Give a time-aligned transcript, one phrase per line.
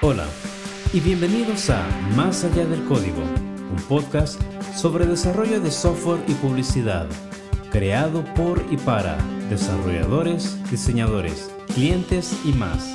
[0.00, 0.26] Hola
[0.92, 4.40] y bienvenidos a Más allá del código, un podcast
[4.72, 7.08] sobre desarrollo de software y publicidad,
[7.72, 9.18] creado por y para
[9.50, 12.94] desarrolladores, diseñadores, clientes y más.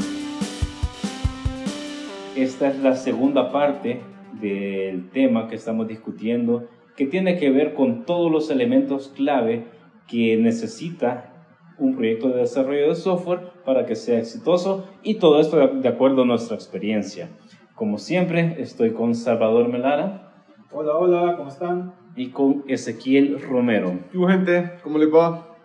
[2.38, 4.00] Esta es la segunda parte
[4.40, 9.66] del tema que estamos discutiendo que tiene que ver con todos los elementos clave
[10.08, 15.68] que necesita un proyecto de desarrollo de software para que sea exitoso y todo esto
[15.68, 17.30] de acuerdo a nuestra experiencia.
[17.76, 20.32] Como siempre, estoy con Salvador Melara.
[20.72, 21.94] Hola, hola, ¿cómo están?
[22.16, 24.00] Y con Ezequiel Romero.
[24.14, 24.74] ¿Y gente?
[24.84, 25.56] ¿Cómo les va?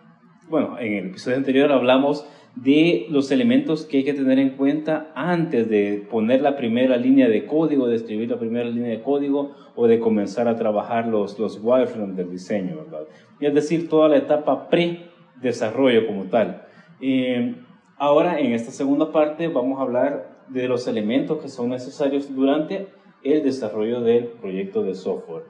[0.49, 5.11] Bueno, en el episodio anterior hablamos de los elementos que hay que tener en cuenta
[5.15, 9.55] antes de poner la primera línea de código, de escribir la primera línea de código
[9.75, 13.07] o de comenzar a trabajar los, los wireframes del diseño, ¿verdad?
[13.39, 16.63] Y es decir, toda la etapa pre-desarrollo como tal.
[17.01, 17.55] Eh,
[17.99, 22.87] ahora, en esta segunda parte, vamos a hablar de los elementos que son necesarios durante
[23.23, 25.43] el desarrollo del proyecto de software.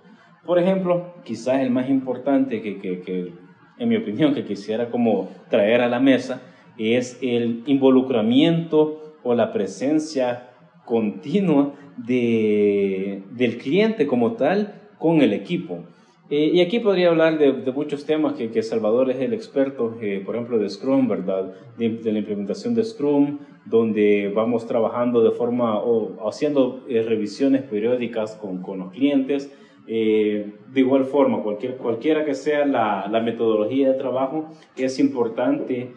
[0.46, 3.34] Por ejemplo, quizás el más importante que, que, que
[3.78, 6.42] en mi opinión, que quisiera como traer a la mesa
[6.78, 10.50] es el involucramiento o la presencia
[10.86, 15.84] continua de, del cliente como tal con el equipo.
[16.32, 20.22] Eh, y aquí podría hablar de, muchos temas que, que, Salvador es el experto, eh,
[20.24, 21.56] por ejemplo, de Scrum, ¿verdad?
[21.76, 28.36] De, la implementación de Scrum, donde vamos trabajando de forma o haciendo eh, revisiones periódicas
[28.36, 29.52] con, con los clientes.
[29.88, 35.94] de igual forma, cualquier, cualquiera que sea la, la metodología de trabajo, es importante,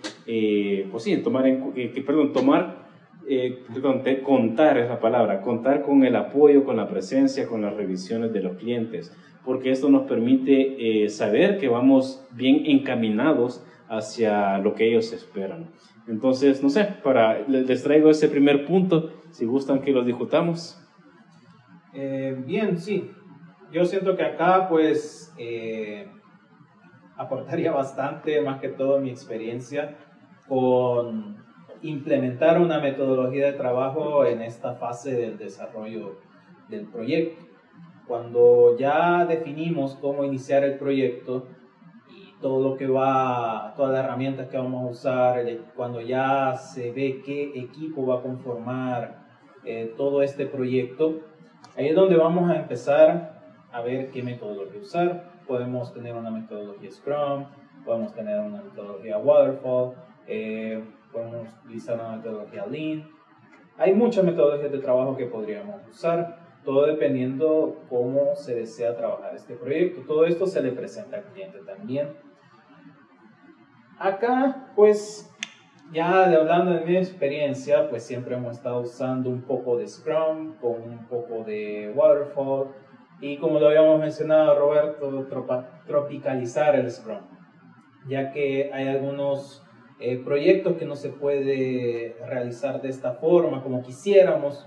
[0.90, 1.74] pues sí, tomar, en,
[2.06, 2.88] perdón, tomar
[3.74, 8.32] perdón, contar es la palabra, contar con el apoyo, con la presencia, con las revisiones
[8.32, 9.12] de los clientes
[9.44, 15.70] porque esto nos permite eh, saber que vamos bien encaminados hacia lo que ellos esperan.
[16.06, 20.78] Entonces, no sé, para, les traigo ese primer punto, si gustan que lo discutamos.
[21.92, 23.10] Eh, bien, sí.
[23.72, 26.08] Yo siento que acá, pues, eh,
[27.16, 29.96] aportaría bastante, más que todo mi experiencia,
[30.48, 31.36] con
[31.82, 36.20] implementar una metodología de trabajo en esta fase del desarrollo
[36.68, 37.51] del proyecto
[38.06, 41.46] cuando ya definimos cómo iniciar el proyecto
[42.10, 45.46] y todo lo que va, todas las herramientas que vamos a usar,
[45.76, 49.22] cuando ya se ve qué equipo va a conformar
[49.64, 51.20] eh, todo este proyecto,
[51.76, 55.32] ahí es donde vamos a empezar a ver qué metodología usar.
[55.46, 57.46] Podemos tener una metodología Scrum,
[57.84, 59.94] podemos tener una metodología Waterfall,
[60.26, 63.08] eh, podemos utilizar una metodología Lean.
[63.78, 69.54] Hay muchas metodologías de trabajo que podríamos usar todo dependiendo cómo se desea trabajar este
[69.54, 70.02] proyecto.
[70.06, 72.08] Todo esto se le presenta al cliente también.
[73.98, 75.30] Acá, pues,
[75.92, 80.82] ya hablando de mi experiencia, pues siempre hemos estado usando un poco de Scrum con
[80.82, 82.68] un poco de Waterfall
[83.20, 85.28] y como lo habíamos mencionado Roberto,
[85.86, 87.20] tropicalizar el Scrum,
[88.08, 89.62] ya que hay algunos
[90.00, 94.66] eh, proyectos que no se puede realizar de esta forma como quisiéramos,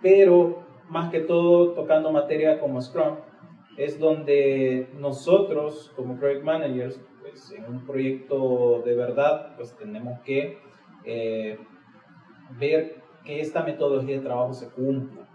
[0.00, 3.16] pero más que todo tocando materia como Scrum,
[3.78, 10.58] es donde nosotros como project managers, pues en un proyecto de verdad, pues tenemos que
[11.04, 11.58] eh,
[12.58, 15.26] ver que esta metodología de trabajo se cumpla,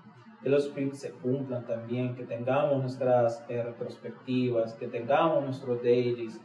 [0.44, 6.40] que los sprints se cumplan también, que tengamos nuestras eh, retrospectivas, que tengamos nuestros dailies,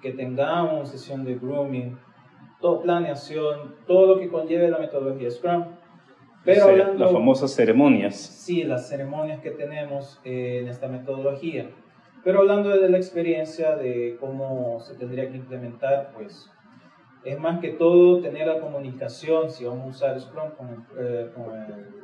[0.00, 1.98] que tengamos sesión de grooming,
[2.60, 5.64] toda planeación, todo lo que conlleve la metodología Scrum
[6.44, 8.16] pero las famosas ceremonias.
[8.16, 11.70] Sí, las ceremonias que tenemos eh, en esta metodología.
[12.24, 16.50] Pero hablando de la experiencia de cómo se tendría que implementar, pues
[17.24, 21.30] es más que todo tener la comunicación, si vamos a usar Scrum con el, eh,
[21.34, 22.02] con el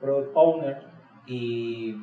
[0.00, 0.82] Product Owner
[1.26, 1.96] y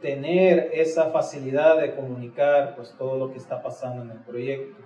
[0.00, 4.82] tener esa facilidad de comunicar pues todo lo que está pasando en el proyecto.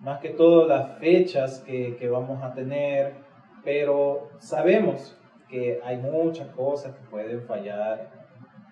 [0.00, 3.14] Más que todo las fechas que, que vamos a tener,
[3.64, 5.18] pero sabemos
[5.48, 8.10] que hay muchas cosas que pueden fallar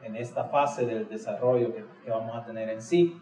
[0.03, 3.17] en esta fase del desarrollo que, que vamos a tener en sí.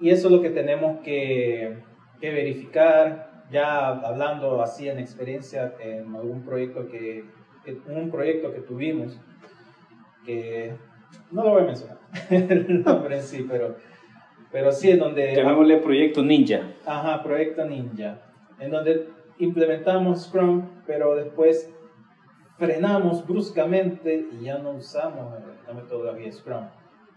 [0.00, 1.78] Y eso es lo que tenemos que,
[2.20, 7.24] que, verificar, ya hablando así en experiencia en algún proyecto que,
[7.88, 9.20] un proyecto que tuvimos,
[10.24, 10.74] que
[11.32, 11.98] no lo voy a mencionar
[12.30, 13.76] el nombre en sí, pero,
[14.52, 15.34] pero sí en donde...
[15.34, 16.60] Llamémosle Proyecto Ninja.
[16.84, 18.20] Ajá, Proyecto Ninja,
[18.60, 21.72] en donde implementamos Scrum, pero después
[22.58, 25.34] frenamos bruscamente y ya no usamos
[25.66, 26.68] la metodología Scrum.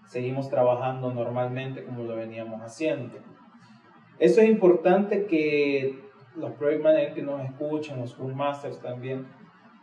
[0.06, 3.18] Seguimos trabajando normalmente como lo veníamos haciendo.
[4.18, 9.28] Eso es importante que los project managers que nos escuchan, los Scrum Masters también,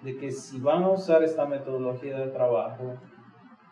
[0.03, 2.95] de que si van a usar esta metodología de trabajo,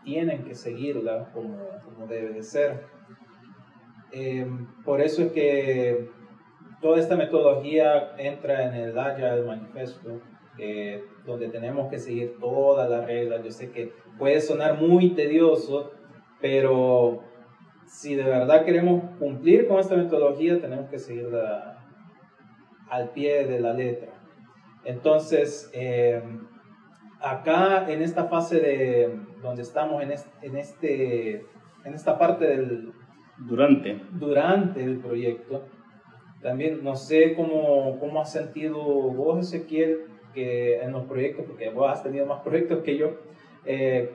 [0.04, 2.86] tienen que seguirla como, como debe de ser.
[4.12, 6.10] Em, por eso es que
[6.84, 10.20] toda esta metodología entra en el Agile Manifesto,
[11.24, 13.42] donde tenemos que seguir todas las reglas.
[13.42, 15.92] Yo sé que puede sonar muy tedioso,
[16.42, 17.22] pero
[17.86, 21.78] si de verdad queremos cumplir con esta metodología, tenemos que seguirla
[22.90, 24.12] al pie de la letra.
[24.84, 26.22] Entonces, eh,
[27.18, 31.46] acá en esta fase de donde estamos en, en, este,
[31.82, 32.92] en esta parte del...
[33.38, 34.02] Durante.
[34.12, 35.64] Durante el proyecto.
[36.44, 40.00] También no sé cómo, cómo has sentido vos, Ezequiel,
[40.34, 43.12] que en los proyectos, porque vos has tenido más proyectos que yo,
[43.64, 44.10] eh,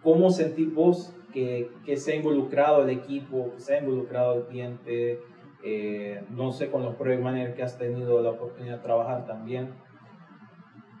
[0.00, 4.42] ¿cómo sentís vos que, que, se ha involucrado el equipo, que se ha involucrado el
[4.44, 5.18] cliente?
[5.64, 9.70] Eh, no sé, con los project managers que has tenido la oportunidad de trabajar también.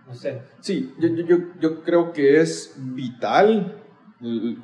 [0.08, 0.42] No sé.
[0.58, 3.76] Sí, yo, yo, yo creo que es vital,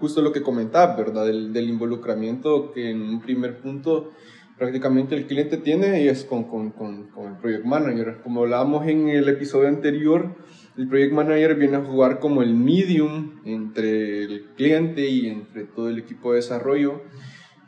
[0.01, 1.27] justo lo que comentaba, ¿verdad?
[1.27, 4.11] Del, del involucramiento que en un primer punto
[4.59, 8.21] prácticamente el cliente tiene y es con, con, con, con, el Project Manager.
[8.23, 10.35] Como hablábamos en el episodio anterior,
[10.77, 15.89] el Project Manager viene a jugar como el medium entre el cliente y entre todo
[15.89, 17.03] el equipo de desarrollo,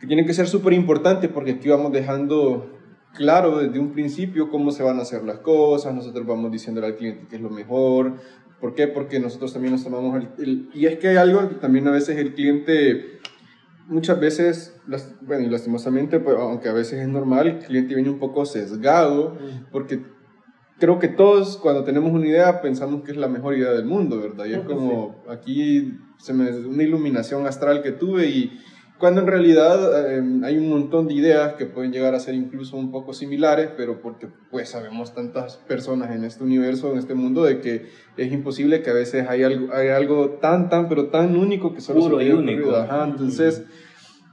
[0.00, 2.78] que tiene que ser súper importante porque aquí vamos dejando
[3.14, 6.96] claro desde un principio cómo se van a hacer las cosas, nosotros vamos diciéndole al
[6.96, 8.16] cliente qué es lo mejor.
[8.60, 8.88] ¿Por qué?
[8.88, 12.18] Porque nosotros también nos tomamos el, y es que hay algo que también a veces
[12.18, 13.19] el cliente
[13.90, 14.80] muchas veces,
[15.20, 19.36] bueno, y lastimosamente, pues, aunque a veces es normal, el cliente viene un poco sesgado,
[19.70, 20.02] porque
[20.78, 24.20] creo que todos cuando tenemos una idea pensamos que es la mejor idea del mundo,
[24.20, 24.46] ¿verdad?
[24.46, 28.58] Y es como, aquí se me una iluminación astral que tuve y
[29.00, 32.76] cuando en realidad em, hay un montón de ideas que pueden llegar a ser incluso
[32.76, 37.44] un poco similares, pero porque pues sabemos tantas personas en este universo, en este mundo,
[37.44, 37.86] de que
[38.18, 41.80] es imposible que a veces hay algo, hay algo tan, tan, pero tan único que
[41.80, 42.72] solo Puro y único.
[43.04, 43.64] entonces,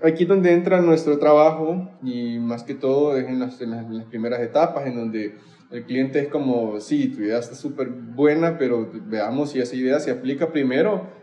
[0.04, 4.06] aquí es donde entra nuestro trabajo y más que todo es en las, en las,
[4.06, 5.36] primeras etapas, en donde
[5.72, 10.02] el cliente es como, sí, tu idea está súper buena, pero veamos si esa idea
[10.02, 11.17] se aplica primero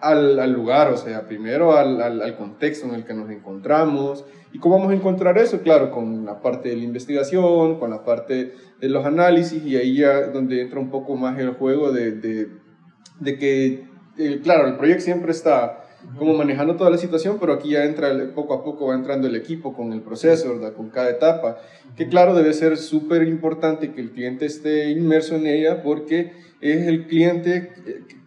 [0.00, 4.24] al, al, lugar, o sea, primero al, al, contexto en el que nos encontramos.
[4.52, 5.60] ¿Y cómo vamos a encontrar eso?
[5.60, 9.98] Claro, con la parte de la investigación, con la parte de los análisis, y ahí
[9.98, 13.86] ya donde entra un poco más el juego de, de, que,
[14.18, 15.84] eh, claro, el proyecto siempre está
[16.18, 19.36] como manejando toda la situación, pero aquí ya entra, poco a poco va entrando el
[19.36, 20.74] equipo con el proceso, ¿verdad?
[20.74, 21.58] Con cada etapa,
[21.96, 26.86] que claro, debe ser súper importante que el cliente esté inmerso en ella porque es
[26.86, 27.70] el cliente,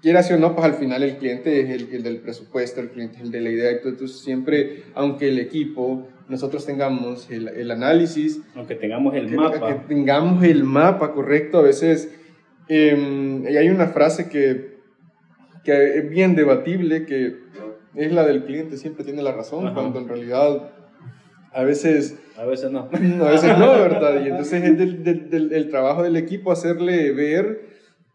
[0.02, 3.24] quiera o no, pues al final el cliente es el, del presupuesto, el cliente es
[3.24, 8.76] el de la idea, entonces siempre, aunque el equipo, nosotros tengamos el, el análisis, aunque
[8.76, 12.12] tengamos el mapa, que tengamos el mapa correcto, a veces,
[12.70, 14.78] eh, y hay una frase que,
[15.64, 17.44] que es bien debatible, que
[17.96, 20.72] es la del cliente siempre tiene la razón, cuando en realidad
[21.52, 22.20] a veces...
[22.38, 22.90] A veces no.
[23.22, 24.24] A veces no, ¿verdad?
[24.24, 27.68] Y entonces es del, del, el trabajo del equipo hacerle ver,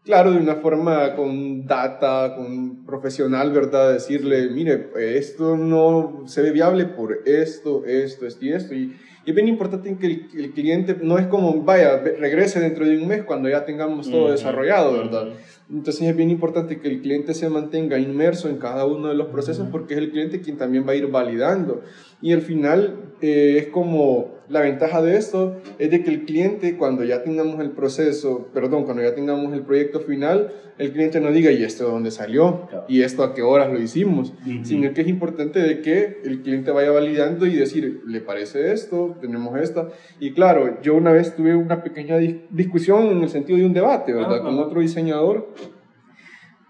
[0.03, 3.93] claro, de una forma con data, con profesional, ¿verdad?
[3.93, 8.73] Decirle, mire, esto no se ve viable por esto, esto, esto y esto.
[8.73, 8.95] Y
[9.29, 13.07] es bien importante que el, el, cliente no es como, vaya, regrese dentro de un
[13.07, 15.29] mes cuando ya tengamos todo desarrollado, ¿verdad?
[15.71, 19.27] Entonces es bien importante que el cliente se mantenga inmerso en cada uno de los
[19.27, 21.83] procesos porque es el cliente quien también va a ir validando.
[22.21, 26.75] Y al final eh, es como la ventaja de esto es de que el cliente
[26.75, 31.31] cuando ya tengamos el proceso, perdón, cuando ya tengamos el proyecto final, el cliente no
[31.31, 32.67] diga, ¿y esto de dónde salió?
[32.87, 34.33] ¿Y esto a qué horas lo hicimos?
[34.63, 39.15] Sino que es importante de que el cliente vaya validando y decir, ¿le parece esto?
[39.21, 39.91] Tenemos esto.
[40.19, 44.13] Y claro, yo una vez tuve una pequeña discusión en el sentido de un debate,
[44.13, 44.41] ¿verdad?
[44.41, 45.53] Con otro diseñador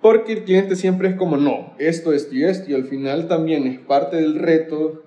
[0.01, 3.67] porque el cliente siempre es como, no, esto, esto y esto, y al final también
[3.67, 5.03] es parte del reto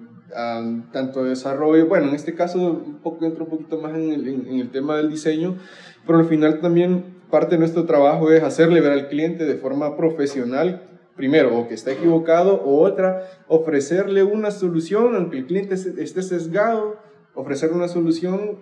[0.92, 4.28] tanto de desarrollo, bueno, en este caso un poco, entro un poquito más en el,
[4.28, 5.58] en el tema del diseño,
[6.06, 9.96] pero al final también parte de nuestro trabajo es hacerle ver al cliente de forma
[9.96, 10.82] profesional,
[11.16, 16.96] primero, o que está equivocado, o otra, ofrecerle una solución, aunque el cliente esté sesgado,
[17.34, 18.58] ofrecer una solución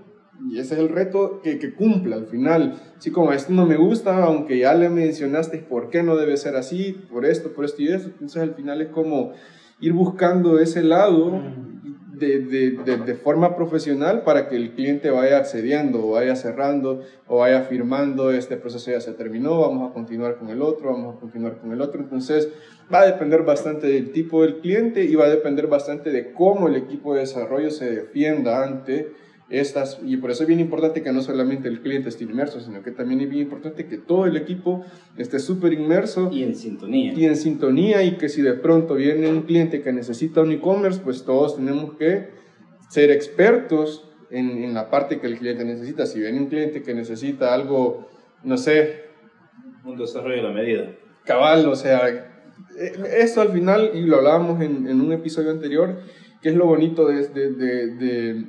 [0.49, 2.81] y ese es el reto que, que, cumpla al final.
[2.97, 6.57] Así como esto no me gusta, aunque ya le mencionaste por qué no debe ser
[6.57, 8.07] así, por esto, por esto y eso.
[8.09, 9.33] Entonces al final es como
[9.81, 11.41] ir buscando ese lado
[12.21, 17.39] de, de, de, forma profesional para que el cliente vaya accediendo o vaya cerrando o
[17.39, 21.21] vaya firmando, este proceso ya se terminó, vamos a continuar con el otro, vamos a
[21.21, 22.01] continuar con el otro.
[22.01, 22.51] Entonces
[22.93, 26.69] va a depender bastante del tipo del cliente y va a depender bastante de cómo
[26.69, 29.13] el equipo de desarrollo se defienda ante
[29.51, 32.83] estas, y por eso es bien importante que no solamente el cliente esté inmerso, sino
[32.83, 34.85] que también es bien importante que todo el equipo
[35.17, 36.31] esté súper inmerso.
[36.33, 37.13] Y en sintonía.
[37.13, 41.01] Y en sintonía, y que si de pronto viene un cliente que necesita un e-commerce,
[41.03, 42.29] pues todos tenemos que
[42.89, 46.07] ser expertos en, en, la parte que el cliente necesita.
[46.07, 48.09] Si viene un cliente que necesita algo,
[48.45, 49.11] no sé...
[49.85, 50.93] Un desarrollo de la medida.
[51.25, 55.99] Cabal, o sea, eh, esto al final, y lo hablábamos en, en un episodio anterior,
[56.41, 58.47] que es lo bonito de, de, de de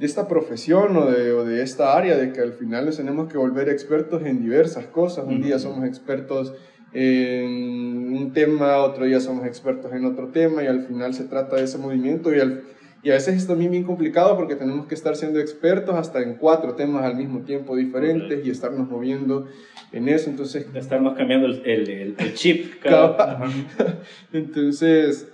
[0.00, 3.36] esta profesión o de, o de, esta área, de que al final nos tenemos que
[3.36, 5.24] volver expertos en diversas cosas.
[5.26, 6.54] Un día somos expertos
[6.92, 11.56] en un tema, otro día somos expertos en otro tema y al final se trata
[11.56, 12.62] de ese movimiento y, al,
[13.02, 16.36] y a veces es también bien complicado porque tenemos que estar siendo expertos hasta en
[16.36, 19.46] cuatro temas al mismo tiempo diferentes y estarnos moviendo
[19.92, 20.30] en eso.
[20.30, 22.80] Entonces, estarnos cambiando el, el, el chip.
[22.80, 23.40] Cada...
[24.32, 25.28] Entonces,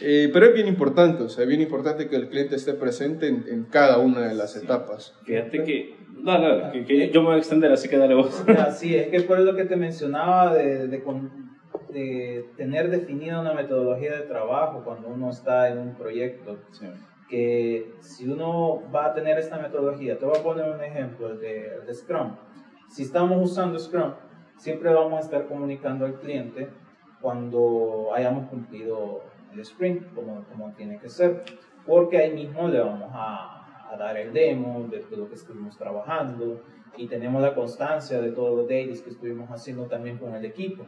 [0.00, 3.28] eh, pero es bien importante, o sea, es bien importante que el cliente esté presente
[3.28, 5.14] en, en cada una de las etapas.
[5.24, 8.44] Fíjate que, no, no, que, que, yo me voy a extender, así que dale vos.
[8.76, 11.02] Sí, es que por lo que te mencionaba de, de,
[11.90, 16.58] de, tener definida una metodología de trabajo cuando uno está en un proyecto.
[16.72, 16.86] Sí.
[17.28, 21.80] Que si uno va a tener esta metodología, te voy a poner un ejemplo de,
[21.84, 22.36] de Scrum.
[22.88, 24.12] Si estamos usando Scrum,
[24.56, 26.68] siempre vamos a estar comunicando al cliente
[27.20, 29.22] cuando hayamos cumplido
[29.56, 31.42] el sprint como, como tiene que ser,
[31.86, 35.76] porque ahí mismo le vamos a, a dar el demo de todo lo que estuvimos
[35.76, 36.62] trabajando
[36.96, 40.86] y tenemos la constancia de todos los dailies que estuvimos haciendo también con el equipo.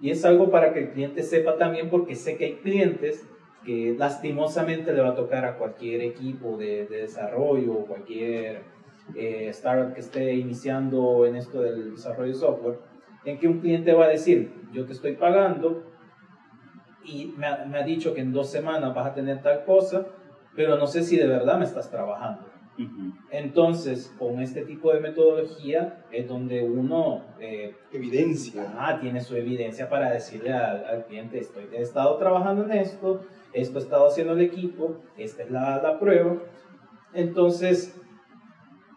[0.00, 3.26] Y es algo para que el cliente sepa también, porque sé que hay clientes
[3.64, 8.62] que lastimosamente le va a tocar a cualquier equipo de, de desarrollo o cualquier
[9.16, 12.78] eh, startup que esté iniciando en esto del desarrollo de software,
[13.24, 15.82] en que un cliente va a decir, yo te estoy pagando
[17.04, 20.06] y me ha, me ha, dicho que en dos semanas vas a tener tal cosa,
[20.54, 22.42] pero no sé si de verdad me estás trabajando.
[22.78, 23.12] Uh -huh.
[23.30, 27.24] Entonces, con este tipo de metodología es donde uno...
[27.40, 28.72] Eh, evidencia.
[28.76, 33.22] Ah, tiene su evidencia para decirle al, al, cliente, estoy, he estado trabajando en esto,
[33.52, 36.36] esto he estado haciendo el equipo, esta es la, la prueba.
[37.14, 37.98] Entonces,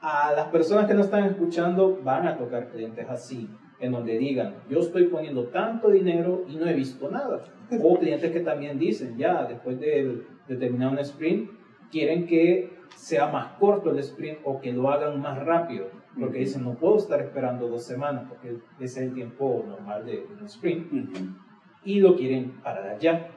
[0.01, 4.55] a las personas que no están escuchando van a tocar clientes así en donde digan,
[4.69, 7.43] yo estoy poniendo tanto dinero y no he visto nada.
[7.79, 11.49] O clientes que también dicen, ya, después de, de terminar un sprint,
[11.91, 15.87] quieren que sea más corto el sprint o que lo hagan más rápido.
[16.19, 16.45] Porque uh -huh.
[16.45, 20.33] dicen, no puedo estar esperando dos semanas porque ese es el tiempo normal de, de
[20.39, 20.91] un sprint.
[20.91, 21.37] Uh -huh.
[21.85, 23.27] Y lo quieren para allá.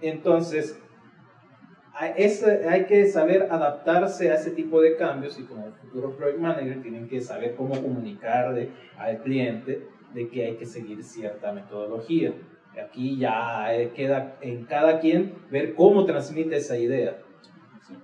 [0.00, 0.78] Entonces,
[2.16, 6.82] es, hay que saber adaptarse a ese tipo de cambios y como futuros project manager
[6.82, 12.34] tienen que saber cómo comunicar de, al cliente de que hay que seguir cierta metodología.
[12.82, 17.18] Aquí ya queda en cada quien ver cómo transmite esa idea.
[17.86, 17.94] Sí.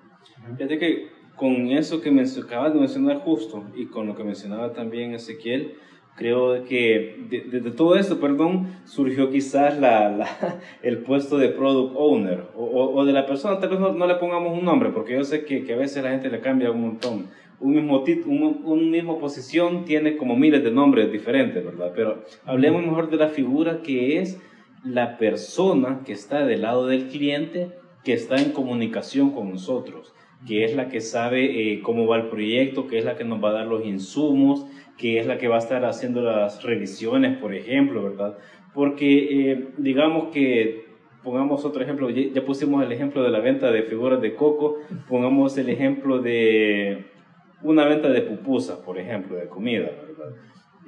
[0.56, 4.72] Fíjate que con eso que me acabas de mencionar justo y con lo que mencionaba
[4.72, 5.74] también Ezequiel,
[6.20, 11.48] creo que de, de, de, todo esto, perdón, surgió quizás la, la, el puesto de
[11.48, 14.66] product owner o, o, o de la persona, tal vez no, no, le pongamos un
[14.66, 17.28] nombre, porque yo sé que, que, a veces la gente le cambia un montón.
[17.58, 21.92] Un mismo, tit, un, un mismo posición tiene como miles de nombres diferentes, ¿verdad?
[21.94, 24.38] Pero hablemos mejor de la figura que es
[24.84, 27.72] la persona que está del lado del cliente,
[28.04, 30.14] que está en comunicación con nosotros,
[30.46, 33.42] que es la que sabe eh, cómo va el proyecto, que es la que nos
[33.42, 37.36] va a dar los insumos, que es la que va a estar haciendo las revisiones,
[37.38, 38.38] por ejemplo, ¿verdad?
[38.74, 40.86] Porque eh, digamos que,
[41.22, 44.76] pongamos otro ejemplo, ya, pusimos el ejemplo de la venta de figuras de coco,
[45.08, 47.04] pongamos el ejemplo de
[47.62, 50.36] una venta de pupusas, por ejemplo, de comida, ¿verdad?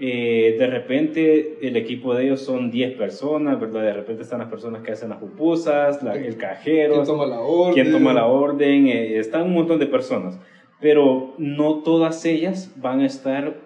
[0.04, 3.82] Eh, de repente el equipo de ellos son 10 personas, ¿verdad?
[3.82, 7.40] De repente están las personas que hacen las pupusas, la, el cajero, ¿Quién toma la
[7.40, 7.72] orden?
[7.72, 8.88] ¿Quién toma la orden?
[8.88, 10.40] Eh, están un montón de personas,
[10.80, 13.60] pero no todas ellas van a estar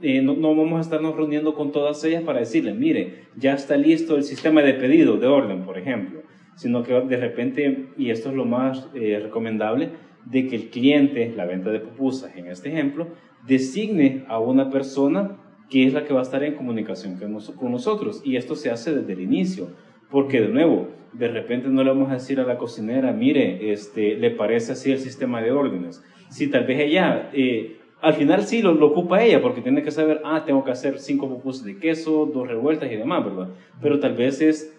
[0.00, 3.76] eh, no, no, vamos a estarnos reuniendo con todas ellas para decirles, mire, ya está
[3.76, 6.22] listo el sistema de pedido, de orden, por ejemplo,
[6.56, 9.90] sino que de repente, y esto es lo más recomendable,
[10.24, 13.06] de que el cliente, la venta de pupusas en este ejemplo,
[13.46, 15.36] designe a una persona
[15.68, 18.22] que es la que va a estar en comunicación con nosotros.
[18.24, 19.68] Y esto se hace desde el inicio,
[20.10, 24.16] porque de nuevo, de repente no le vamos a decir a la cocinera, mire, este,
[24.16, 26.02] ¿le parece así el sistema de órdenes?
[26.30, 27.30] Si tal vez ella...
[27.32, 30.70] Eh, al final sí lo, lo, ocupa ella, porque tiene que saber, ah, tengo que
[30.70, 33.48] hacer cinco pupusas de queso, dos revueltas y demás, ¿verdad?
[33.82, 34.72] Pero tal vez es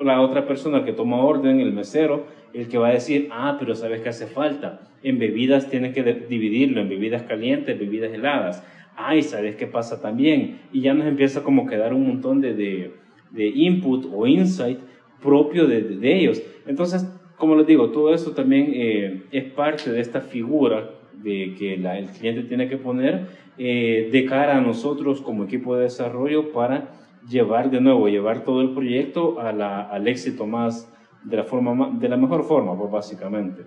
[0.00, 3.74] la otra persona que toma orden, el mesero, el que va a decir, ah, pero
[3.74, 4.80] sabes que hace falta.
[5.02, 8.64] En bebidas tiene que dividirlo, en bebidas calientes, bebidas heladas.
[8.96, 10.60] Ay, ¿sabes qué pasa también?
[10.72, 12.94] Y ya nos empieza como a quedar un montón de, de,
[13.30, 14.78] de input o insight
[15.22, 16.42] propio de, de, ellos.
[16.66, 21.74] Entonces, como les digo, todo eso también eh, es parte de esta figura de que
[21.74, 26.88] el cliente tiene que poner eh, de cara a nosotros como equipo de desarrollo para
[27.28, 29.48] llevar de nuevo, llevar todo el proyecto a
[29.90, 30.90] al éxito más,
[31.24, 33.62] de la, forma, de la mejor forma, pues básicamente.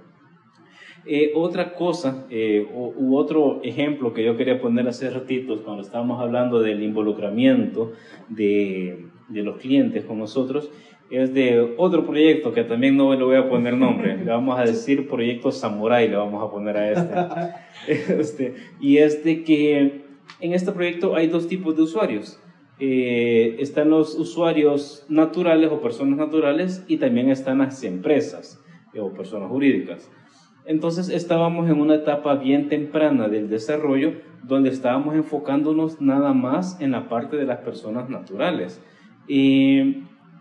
[1.10, 6.20] Eh, otra cosa, eh, u, otro ejemplo que yo quería poner hace ratitos cuando estábamos
[6.20, 7.94] hablando del involucramiento
[8.28, 10.70] de, de, los clientes con nosotros,
[11.10, 14.64] es de otro proyecto que también no le voy a poner nombre, le vamos a
[14.64, 18.14] decir proyecto Samurai, le vamos a poner a este.
[18.20, 20.02] este y es de que
[20.42, 22.38] en este proyecto hay dos tipos de usuarios.
[22.80, 28.62] Eh, están los usuarios naturales o personas naturales y también están las empresas
[29.00, 30.12] o personas jurídicas.
[30.68, 36.92] Entonces estábamos en una etapa bien temprana del desarrollo donde estábamos enfocándonos nada más en
[36.92, 38.82] la parte de las personas naturales.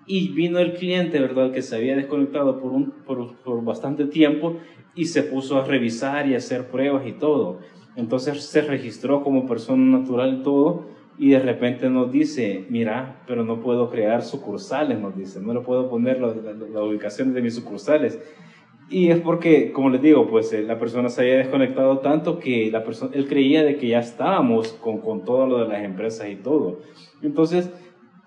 [0.09, 1.50] y vino el cliente, ¿verdad?
[1.50, 4.56] Que se había desconectado por, un, por, bastante tiempo
[4.95, 7.59] y se puso a revisar y a hacer pruebas y todo.
[7.97, 10.87] Entonces se registró como persona natural y todo
[11.18, 15.61] y de repente nos dice, mira, pero no puedo crear sucursales, nos dice, no le
[15.61, 18.21] puedo poner las la, ubicaciones de mis sucursales.
[18.88, 22.71] Y es porque, como les digo, pues eh, la persona se había desconectado tanto que
[22.71, 26.28] la persona, él creía de que ya estábamos con, con todo lo de las empresas
[26.31, 26.81] y todo.
[27.21, 27.71] Entonces,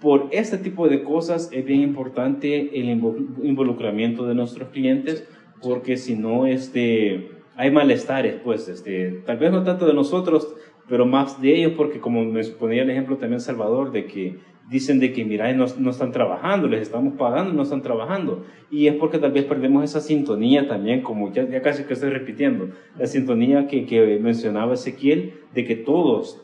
[0.02, 5.28] por este tipo de cosas es bien importante el involucramiento de nuestros clientes,
[5.62, 10.56] porque si no, este, hay malestares, pues, este, tal vez no tanto de nosotros,
[10.88, 14.40] pero más de ellos, porque como me ponía el ejemplo también Salvador, de que
[14.70, 18.46] dicen de que, mira, no, no, están trabajando, les estamos pagando no están trabajando.
[18.70, 22.12] Y es porque tal vez perdemos esa sintonía también, como ya, ya casi que estoy
[22.12, 26.42] repitiendo, la sintonía que, que mencionaba Ezequiel, de que todos,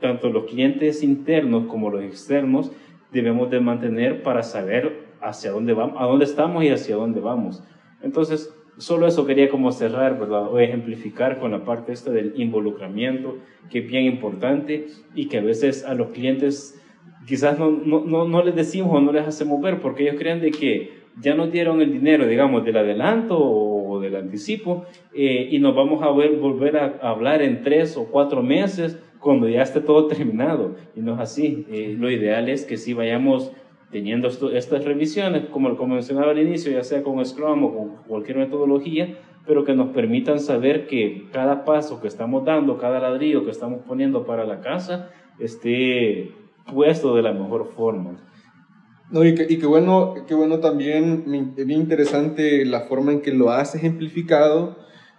[0.00, 2.72] tanto los clientes internos como los externos,
[3.12, 7.62] debemos de mantener para saber hacia dónde vamos, a dónde estamos y hacia dónde vamos.
[8.02, 10.50] Entonces, solo eso quería como cerrar, ¿verdad?
[10.50, 13.36] O ejemplificar con la parte esta del involucramiento,
[13.68, 16.79] que es bien importante y que a veces a los clientes
[17.26, 20.50] quizás no, no, no, les decimos o no les hacemos ver porque ellos creen de
[20.50, 25.74] que ya nos dieron el dinero, digamos, del adelanto o del anticipo eh, y nos
[25.74, 30.06] vamos a ver, volver a hablar en tres o cuatro meses cuando ya esté todo
[30.06, 30.76] terminado.
[30.96, 31.66] Y no es así.
[31.70, 33.52] Eh, lo ideal es que si vayamos
[33.90, 38.38] teniendo estas revisiones, como, como mencionaba al inicio, ya sea con Scrum o con cualquier
[38.38, 43.50] metodología, pero que nos permitan saber que cada paso que estamos dando, cada ladrillo que
[43.50, 46.32] estamos poniendo para la casa, esté
[46.70, 48.18] puesto de la mejor forma.
[49.10, 53.74] No, y que, bueno, qué bueno también, bien interesante la forma en que lo has
[53.74, 54.76] ejemplificado,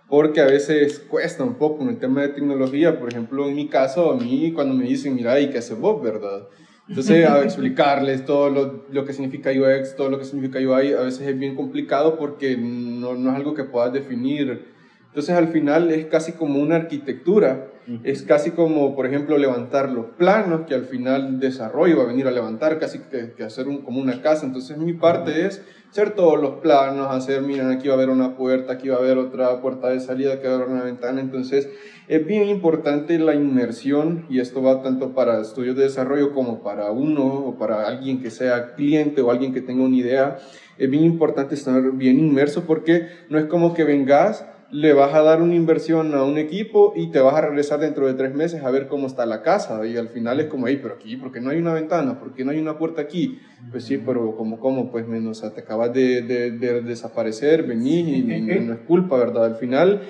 [0.08, 3.00] porque a veces cuesta un poco en el tema de tecnología.
[3.00, 6.02] Por ejemplo, en mi caso, a mí cuando me dicen, mira, ¿y qué hace vos,
[6.02, 6.48] verdad?
[6.88, 11.02] Entonces, a explicarles todo lo, lo, que significa UX, todo lo que significa UI, a
[11.02, 14.72] veces es bien complicado porque no, no es algo que puedas definir.
[15.12, 17.67] Entonces, al final es casi como una arquitectura.
[18.04, 22.28] Es casi como, por ejemplo, levantar los planos que al final desarrollo va a venir
[22.28, 24.45] a levantar, casi que, que hacer un, como una casa.
[24.45, 28.38] Entonces, mi parte es hacer todos los planos, hacer, miren, aquí va a haber una
[28.38, 31.19] puerta, aquí va a haber otra puerta de salida, aquí va a haber una ventana.
[31.19, 31.67] Entonces,
[32.08, 36.91] es bien importante la inmersión y esto va tanto para estudios de desarrollo como para
[36.91, 40.38] uno o para alguien que sea cliente o alguien que tenga una idea.
[40.78, 45.22] Es bien importante estar bien inmerso porque no es como que vengas, le vas a
[45.22, 48.64] dar una inversión a un equipo y te vas a regresar dentro de tres meses
[48.64, 51.32] a ver cómo está la casa y al final es como, ahí, pero aquí, ¿por
[51.32, 52.20] qué no hay una ventana?
[52.20, 53.40] ¿Por qué no hay una puerta aquí?
[53.70, 58.74] Pues sí, pero como, como, pues menos, te acabas de, de, desaparecer, venís y, no
[58.74, 59.46] es culpa, ¿verdad?
[59.46, 60.02] Al final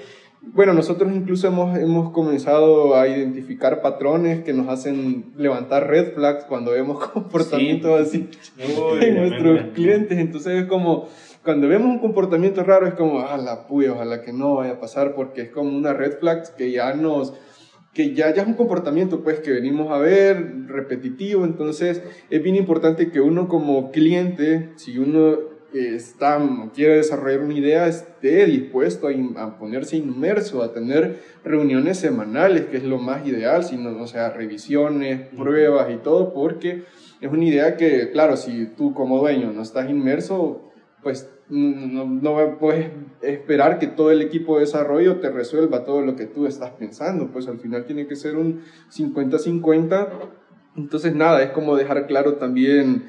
[0.43, 6.45] bueno, nosotros incluso hemos, hemos comenzado a identificar patrones que nos hacen levantar red flags
[6.45, 10.17] cuando vemos comportamientos así en nuestros clientes.
[10.17, 11.08] Entonces es como,
[11.43, 14.80] cuando vemos un comportamiento raro es como, ah, la puya, ojalá que no vaya a
[14.80, 17.34] pasar porque es como una red flag que ya nos
[17.93, 22.56] que ya, ya es un comportamiento pues que venimos a ver repetitivo, entonces es bien
[22.56, 26.39] importante que uno como cliente, si uno está,
[26.73, 32.84] quiere desarrollar una idea, esté dispuesto a, ponerse inmerso, a tener reuniones semanales, que es
[32.84, 36.84] lo más ideal, sino, o sea, revisiones, pruebas y todo, porque
[37.19, 40.70] es una idea que, claro, si tú como dueño no estás inmerso,
[41.03, 46.15] pues no, no, puedes esperar que todo el equipo de desarrollo te resuelva todo lo
[46.15, 48.61] que tú estás pensando, pues al final tiene que ser un
[48.91, 50.07] 50-50.
[50.77, 53.03] Entonces, nada, es como dejar claro también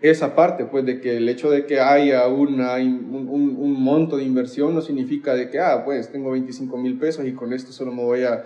[0.00, 4.22] esa parte, pues de que el hecho de que haya una, un, un, monto de
[4.22, 7.92] inversión no significa de que, ah, pues tengo 25 mil pesos y con esto solo
[7.92, 8.44] me voy a,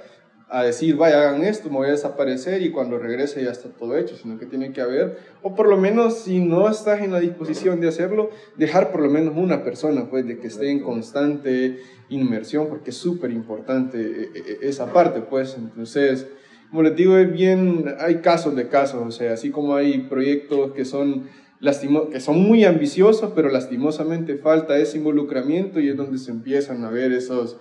[0.53, 3.97] a decir, vaya, hagan esto, me voy a desaparecer y cuando regrese ya está todo
[3.97, 7.21] hecho, sino que tiene que haber, o por lo menos si no estás en la
[7.21, 11.79] disposición de hacerlo, dejar por lo menos una persona, pues, de que esté en constante
[12.11, 16.27] inmersión, porque es súper importante eh, eh, esa parte, pues, entonces,
[16.71, 20.73] como les digo, es bien, hay casos de casos, o sea, así como hay proyectos
[20.73, 26.19] que son lastimo que son muy ambiciosos, pero lastimosamente falta ese involucramiento y es donde
[26.19, 27.57] se empiezan a ver esos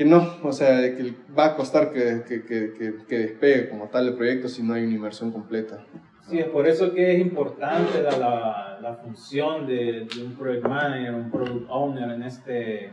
[0.00, 4.08] que no, o sea, que va a costar que, que, que, que, despegue como tal
[4.08, 5.84] el proyecto si no hay una inversión completa.
[6.26, 10.66] Sí, es por eso que es importante la, la, la función de, de, un project
[10.66, 12.92] manager, un product owner en este,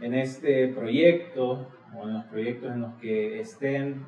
[0.00, 4.06] en este proyecto o en los proyectos en los que estén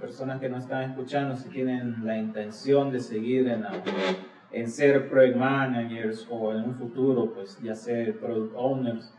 [0.00, 3.72] personas que no están escuchando, si tienen la intención de seguir en, la,
[4.50, 9.14] en ser project managers o en un futuro, pues ya ser product owners,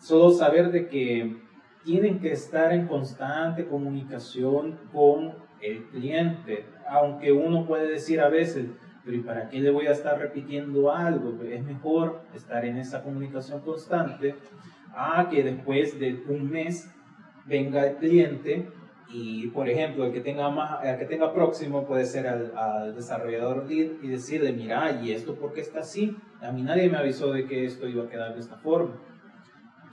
[0.00, 1.43] solo saber de que
[1.84, 8.66] tienen que estar en constante comunicación con el cliente, aunque uno puede decir a veces,
[9.04, 11.42] pero ¿y para qué le voy a estar repitiendo algo?
[11.42, 14.34] Es mejor estar en esa comunicación constante
[14.94, 16.90] a que después de un mes
[17.46, 18.68] venga el cliente
[19.10, 22.94] y, por ejemplo, el que tenga, más, el que tenga próximo puede ser al, al
[22.94, 26.16] desarrollador lead y decirle, mira, ¿y esto por qué está así?
[26.40, 28.94] A mí nadie me avisó de que esto iba a quedar de esta forma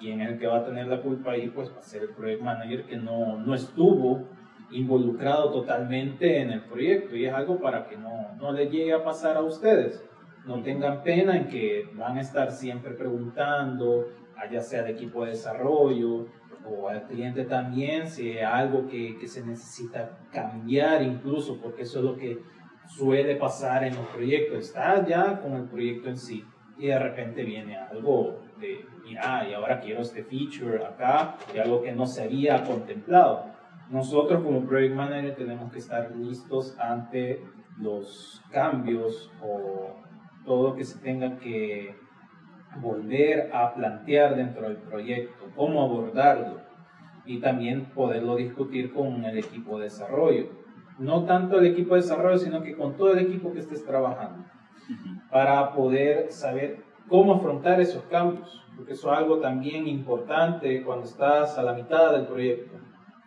[0.01, 2.09] quien es el que va a tener la culpa ahí, pues va a ser el
[2.09, 4.27] project manager que no, no estuvo
[4.71, 9.03] involucrado totalmente en el proyecto y es algo para que no, no le llegue a
[9.03, 10.03] pasar a ustedes.
[10.45, 14.07] No tengan pena en que van a estar siempre preguntando,
[14.51, 16.27] ya sea de equipo de desarrollo
[16.65, 21.99] o al cliente también, si hay algo que, que se necesita cambiar incluso, porque eso
[21.99, 22.39] es lo que
[22.87, 24.57] suele pasar en los proyectos.
[24.59, 26.43] Está ya con el proyecto en sí
[26.77, 31.81] y de repente viene algo de, mira, y ahora quiero este feature acá, y algo
[31.81, 33.45] que no se había contemplado.
[33.89, 37.43] Nosotros como Project Manager tenemos que estar listos ante
[37.77, 39.95] los cambios o
[40.45, 41.95] todo lo que se tenga que
[42.79, 46.61] volver a plantear dentro del proyecto, cómo abordarlo
[47.25, 50.49] y también poderlo discutir con el equipo de desarrollo.
[50.97, 54.45] No tanto el equipo de desarrollo, sino que con todo el equipo que estés trabajando,
[55.29, 61.57] para poder saber cómo afrontar esos cambios, porque eso es algo también importante cuando estás
[61.57, 62.77] a la mitad del proyecto.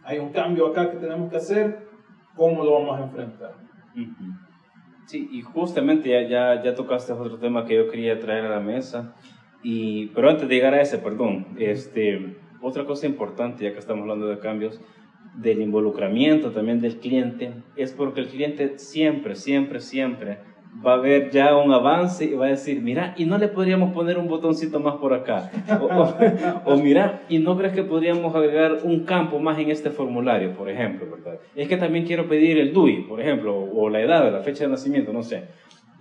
[0.03, 1.89] Hay un cambio acá que tenemos que hacer,
[2.37, 3.55] ¿cómo lo vamos a enfrentar?
[5.07, 8.61] Sí, y justamente ya, ya, ya tocaste otro tema que yo quería traer a la
[8.61, 9.15] mesa,
[9.63, 14.03] y, pero antes de llegar a ese, perdón, este, otra cosa importante, ya que estamos
[14.03, 14.81] hablando de cambios,
[15.37, 20.39] del involucramiento también del cliente, es porque el cliente siempre, siempre, siempre
[20.85, 23.93] va a ver ya un avance y va a decir, mira, y no le podríamos
[23.93, 25.51] poner un botoncito más por acá.
[26.65, 30.69] O, mira, y no crees que podríamos agregar un campo más en este formulario, por
[30.69, 31.41] ejemplo, ¿verdad?
[31.55, 34.71] Es que también quiero pedir el DUI, por ejemplo, o la edad, la fecha de
[34.71, 35.45] nacimiento, no sé.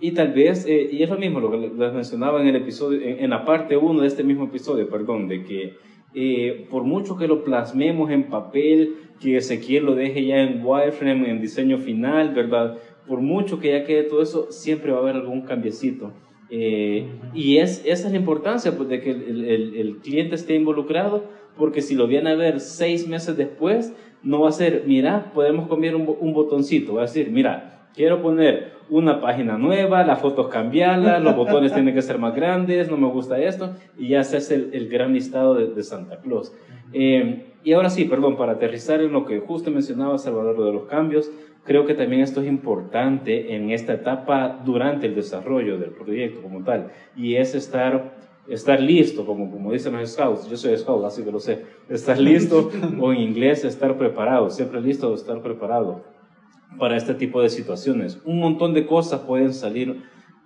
[0.00, 3.00] Y tal vez, eh, y es lo mismo lo que les mencionaba en el episodio,
[3.02, 5.74] en, la parte 1 de este mismo episodio, perdón, de que
[6.14, 11.30] eh, por mucho que lo plasmemos en papel, que Ezequiel lo deje ya en wireframe,
[11.30, 12.76] en diseño final, ¿verdad?
[13.06, 16.12] Por mucho que ya quede todo eso, siempre va a haber algún cambiecito.
[16.50, 20.54] Eh, y es, esa es la importancia pues, de que el, el, el, cliente esté
[20.54, 21.24] involucrado,
[21.56, 25.68] porque si lo viene a ver seis meses después, no va a ser, mira, podemos
[25.68, 30.48] cambiar un, un botoncito, va a decir, mira, quiero poner una página nueva, las fotos
[30.48, 34.36] cambiarlas, los botones tienen que ser más grandes, no me gusta esto, y ya se
[34.36, 36.52] hace el, el gran listado de, de Santa Claus.
[36.92, 40.72] Eh, y ahora sí, perdón, para aterrizar en lo que justo mencionaba Salvador, lo de
[40.72, 41.30] los cambios,
[41.64, 46.62] creo que también esto es importante en esta etapa durante el desarrollo del proyecto como
[46.62, 48.16] tal, y es estar,
[48.48, 52.18] estar listo, como, como dicen los scouts, yo soy scout, así que lo sé, estar
[52.18, 56.02] listo, o en inglés estar preparado, siempre listo de estar preparado
[56.78, 58.20] para este tipo de situaciones.
[58.24, 60.02] Un montón de cosas pueden salir,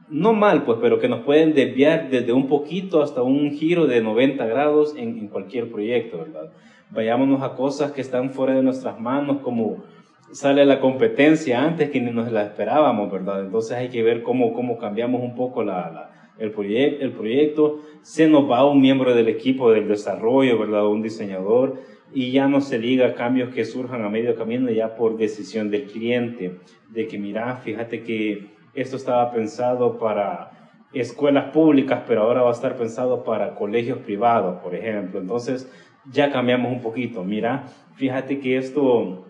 [0.08, 4.00] no mal, pues, pero que nos pueden desviar desde un poquito hasta un giro de
[4.00, 6.52] 90 grados en, en cualquier proyecto, ¿verdad?
[6.90, 9.84] Vayámonos a cosas que están fuera de nuestras manos, como
[10.32, 13.40] sale la competencia antes que ni nos la esperábamos, ¿verdad?
[13.40, 17.80] Entonces hay que ver cómo, cómo cambiamos un poco la, el, proyecto el proyecto.
[18.02, 20.86] Se nos va un miembro del equipo del desarrollo, ¿verdad?
[20.86, 21.78] Un diseñador
[22.12, 25.84] y ya no se diga cambios que surjan a medio camino ya por decisión del
[25.84, 26.56] cliente,
[26.88, 30.52] de que mira, fíjate que esto estaba pensado para
[30.92, 35.20] escuelas públicas, pero ahora va a estar pensado para colegios privados, por ejemplo.
[35.20, 35.70] Entonces
[36.10, 37.24] ya cambiamos un poquito.
[37.24, 39.26] Mira, fíjate que esto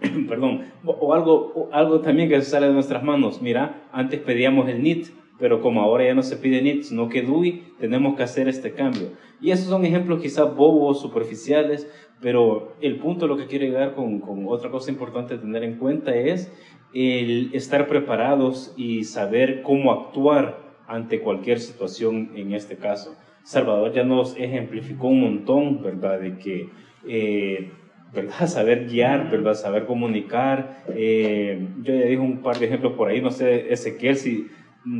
[0.28, 3.40] perdón, o algo, algo también que sale de nuestras manos.
[3.42, 7.22] Mira, antes pedíamos el NIT, pero como ahora ya no se pide NIT, sino que
[7.22, 9.12] DUI, tenemos que hacer este cambio.
[9.40, 14.20] Y esos son ejemplos quizás bobos, superficiales, Pero el punto, lo que quiero llegar con,
[14.20, 16.50] con otra cosa importante a tener en cuenta es
[16.94, 23.14] el estar preparados y saber cómo actuar ante cualquier situación en este caso.
[23.42, 26.20] Salvador ya nos ejemplificó un montón, ¿verdad?
[26.20, 26.68] De que,
[27.06, 27.70] eh,
[28.12, 28.46] ¿verdad?
[28.46, 29.54] Saber guiar, ¿verdad?
[29.54, 30.84] Saber comunicar.
[30.94, 34.48] Eh, yo ya dije un par de ejemplos por ahí, no sé, Ezequiel, si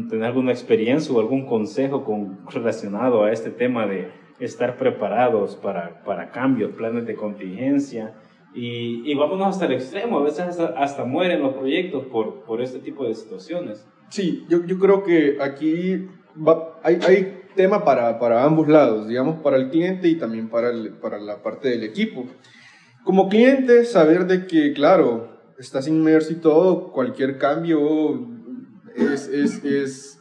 [0.08, 4.08] tener alguna experiencia o algún consejo con, relacionado a este tema de
[4.40, 8.14] estar preparados para, para cambios, planes de contingencia.
[8.54, 12.62] Y, y vámonos hasta el extremo, a veces hasta, hasta mueren los proyectos por, por
[12.62, 13.86] este tipo de situaciones.
[14.08, 19.36] Sí, yo, yo creo que aquí va, hay, hay tema para, para ambos lados, digamos,
[19.42, 22.24] para el cliente y también para, el, para la parte del equipo.
[23.06, 25.28] Como cliente, saber de que, claro,
[25.60, 28.28] estás inmerso y todo, cualquier cambio
[28.96, 30.18] es, es, es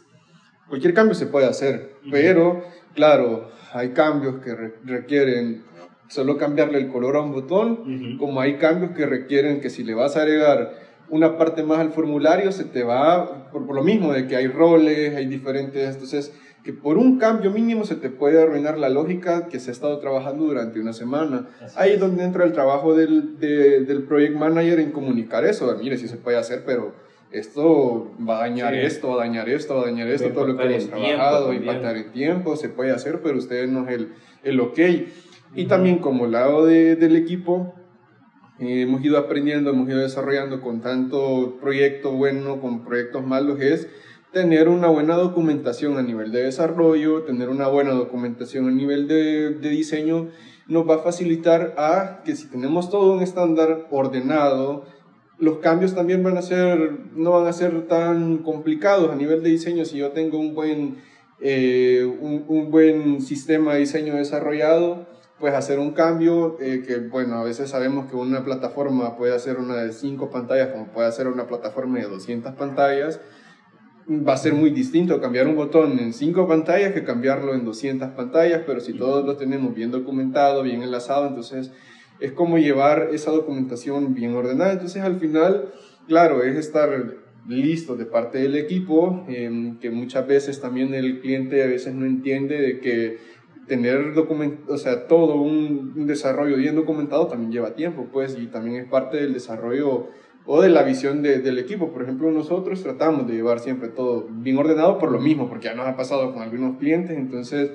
[0.69, 5.63] cualquier cambio se puede hacer, pero, claro, hay cambios que requieren
[6.09, 9.95] solo cambiarle el color a un botón, como hay cambios que requieren que si le
[9.95, 10.75] vas a agregar
[11.09, 14.45] una parte más al formulario, se te va, por, por, lo mismo de que hay
[14.45, 19.47] roles, hay diferentes, entonces que por un cambio mínimo se te puede arruinar la lógica
[19.49, 21.47] que se ha estado trabajando durante una semana.
[21.75, 26.07] Ahí es donde entra el trabajo del, del project manager en comunicar eso, mire, si
[26.07, 26.95] se puede hacer, pero
[27.29, 30.57] esto va a dañar esto, va a dañar esto, va a dañar esto, todo lo
[30.57, 34.59] que hemos trabajado, impactar en tiempo, se puede hacer, pero ustedes no es el, el
[34.59, 34.79] ok.
[35.53, 37.75] Y también como lado de, del equipo,
[38.57, 43.87] eh, hemos ido aprendiendo, hemos ido desarrollando con tanto proyecto bueno, con proyectos malos, es
[44.35, 49.51] tener una buena documentación a nivel de desarrollo, tener una buena documentación a nivel de,
[49.51, 50.27] de diseño,
[50.67, 54.83] nos va a facilitar a que si tenemos todo un estándar ordenado,
[55.39, 59.51] los cambios también van a ser, no van a ser tan complicados a nivel de
[59.51, 59.85] diseño.
[59.85, 60.97] Si yo tengo un buen,
[61.39, 65.07] eh, un, un, buen sistema de diseño desarrollado,
[65.39, 69.59] pues hacer un cambio eh, que, bueno, a veces sabemos que una plataforma puede hacer
[69.59, 73.21] una de 5 pantallas como puede hacer una plataforma de 200 pantallas,
[74.07, 78.09] va a ser muy distinto cambiar un botón en 5 pantallas que cambiarlo en 200
[78.09, 81.71] pantallas, pero si todos lo tenemos bien documentado, bien enlazado, entonces
[82.19, 84.73] es como llevar esa documentación bien ordenada.
[84.73, 85.73] Entonces al final,
[86.07, 87.15] claro, es estar
[87.47, 92.05] listo de parte del equipo, em, que muchas veces también el cliente a veces no
[92.05, 93.17] entiende de que
[93.67, 98.75] tener documento, o sea, todo un, desarrollo bien documentado también lleva tiempo, pues, y también
[98.77, 100.09] es parte del desarrollo
[100.45, 101.91] o de la visión de, del equipo.
[101.91, 105.75] Por ejemplo, nosotros tratamos de llevar siempre todo bien ordenado por lo mismo, porque ya
[105.75, 107.71] nos ha pasado con algunos clientes, entonces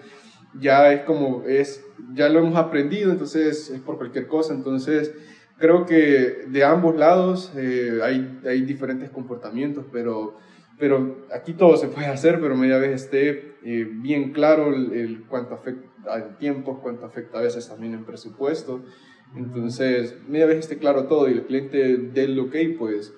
[0.58, 5.12] ya es como, es, ya lo hemos aprendido, entonces es por cualquier cosa, entonces
[5.58, 10.38] creo que de ambos lados eh, hay, hay diferentes comportamientos, pero,
[10.78, 15.24] pero aquí todo se puede hacer, pero media vez esté eh, bien claro el, el,
[15.28, 18.80] cuánto afecta al tiempo, cuánto afecta a veces también en presupuesto,
[19.34, 23.14] entonces media vez esté claro todo y el cliente dé el ok, pues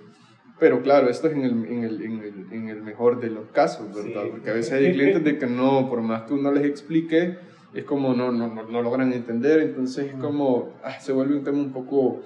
[0.62, 3.48] pero claro, esto es en el, en el, en el, en el mejor de los
[3.48, 4.31] casos, ¿verdad?
[4.31, 7.37] Porque a veces hay clientes de que no, por más que uno les explique,
[7.75, 11.59] es como no, no, no, logran entender, entonces es como, ah, se vuelve un tema
[11.59, 12.20] un poco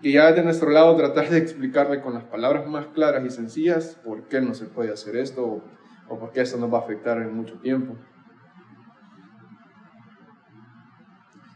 [0.00, 4.00] que ya de nuestro lado tratar de explicarle con las palabras más claras y sencillas
[4.02, 5.64] por qué no se puede hacer esto o,
[6.08, 7.94] o por qué esto nos va a afectar en mucho tiempo.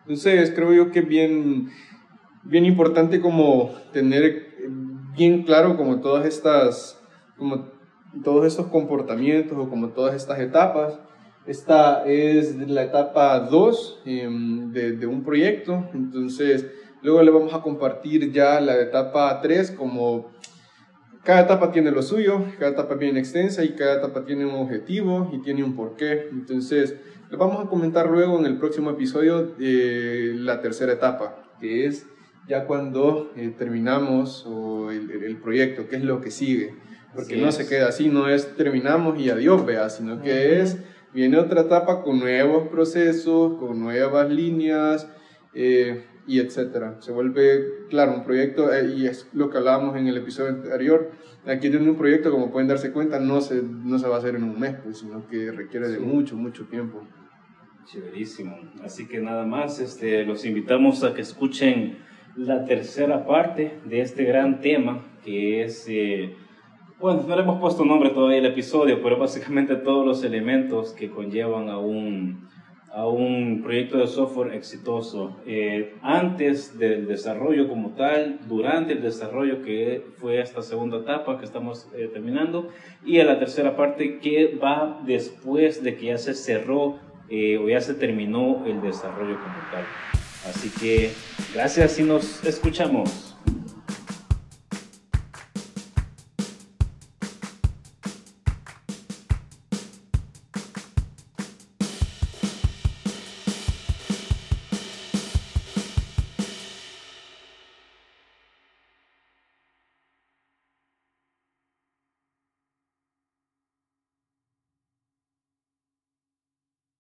[0.02, 1.68] Entonces creo yo que bien,
[2.44, 4.50] bien importante como tener
[5.16, 7.00] bien claro como todas estas,
[7.36, 7.68] como
[8.24, 10.98] todos estos comportamientos o como todas estas etapas.
[11.46, 16.66] Esta es la etapa 2 em, de, de, un proyecto, entonces
[17.02, 20.30] luego le vamos a compartir ya la etapa 3 como
[21.22, 24.54] cada etapa tiene lo suyo, cada etapa es bien extensa y cada etapa tiene un
[24.54, 26.28] objetivo y tiene un porqué.
[26.32, 26.96] Entonces,
[27.36, 32.06] vamos a comentar luego en el próximo episodio de la tercera etapa, que es
[32.48, 36.74] ya cuando eh, terminamos o el, el, proyecto, qué es lo que sigue.
[37.14, 37.54] Porque así no es.
[37.54, 40.62] se queda así, no es terminamos y adiós, vea, sino que uh -huh.
[40.62, 40.78] es,
[41.12, 45.08] viene otra etapa con nuevos procesos, con nuevas líneas
[45.54, 46.96] eh, y etcétera.
[47.00, 51.10] Se vuelve, claro, un proyecto, eh, y es lo que hablábamos en el episodio anterior,
[51.46, 54.34] aquí tiene un proyecto, como pueden darse cuenta, no se, no se va a hacer
[54.34, 57.02] en un mes, pues, sino que requiere de mucho, mucho tiempo.
[57.84, 58.58] Chéverísimo.
[58.84, 61.98] Así que nada más, este, los invitamos a que escuchen
[62.36, 66.34] la tercera parte de este gran tema que es, eh,
[66.98, 71.10] bueno, no le hemos puesto nombre todavía al episodio, pero básicamente todos los elementos que
[71.10, 72.48] conllevan a un,
[72.92, 75.36] a un proyecto de software exitoso.
[75.46, 81.44] Eh, antes del desarrollo como tal, durante el desarrollo que fue esta segunda etapa que
[81.44, 82.68] estamos eh, terminando,
[83.04, 86.98] y a la tercera parte que va después de que ya se cerró
[87.30, 89.84] o ya se terminó el desarrollo como tal.
[90.48, 91.12] Así que
[91.54, 93.29] gracias y nos escuchamos.